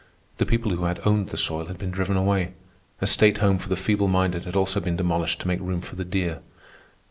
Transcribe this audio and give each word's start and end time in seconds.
The 0.39 0.47
people 0.47 0.71
who 0.75 0.85
had 0.85 0.99
owned 1.05 1.29
the 1.29 1.37
soil 1.37 1.65
had 1.67 1.77
been 1.77 1.91
driven 1.91 2.17
away. 2.17 2.53
A 3.01 3.05
state 3.05 3.37
home 3.37 3.59
for 3.59 3.69
the 3.69 3.75
feeble 3.75 4.07
minded 4.07 4.45
had 4.45 4.55
also 4.55 4.79
been 4.79 4.95
demolished 4.95 5.39
to 5.41 5.47
make 5.47 5.59
room 5.59 5.81
for 5.81 5.95
the 5.95 6.03
deer. 6.03 6.39